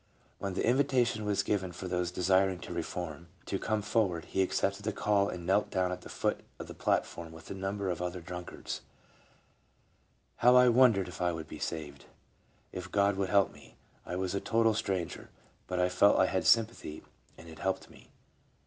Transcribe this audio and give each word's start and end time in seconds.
When 0.39 0.55
the 0.55 0.65
invitation 0.65 1.25
was 1.25 1.43
given 1.43 1.71
for 1.73 1.87
those 1.87 2.09
desiring 2.09 2.57
to 2.61 2.73
reform, 2.73 3.27
to 3.45 3.59
come 3.59 3.83
for 3.83 4.07
ward, 4.07 4.25
he 4.25 4.41
accepted 4.41 4.81
the 4.81 4.91
call 4.91 5.29
and 5.29 5.45
knelt 5.45 5.69
down 5.69 5.91
at 5.91 6.01
the 6.01 6.09
foot 6.09 6.39
of 6.57 6.65
the 6.65 6.73
plat 6.73 7.05
form 7.05 7.31
with 7.31 7.51
a 7.51 7.53
number 7.53 7.87
of 7.87 8.01
other 8.01 8.19
drunkards 8.19 8.81
''How 10.37 10.55
I 10.55 10.69
wondered 10.69 11.07
if 11.07 11.21
I 11.21 11.31
would 11.31 11.47
be 11.47 11.59
saved! 11.59 12.05
if 12.71 12.91
God 12.91 13.15
would 13.15 13.29
help 13.29 13.53
me! 13.53 13.75
I 14.03 14.15
was 14.15 14.33
a 14.33 14.41
total 14.41 14.73
stranger; 14.73 15.29
but 15.67 15.79
I 15.79 15.87
felt 15.87 16.17
I 16.17 16.25
had 16.25 16.47
sympathy, 16.47 17.03
and 17.37 17.47
it 17.47 17.59
helped 17.59 17.87
me. 17.91 18.09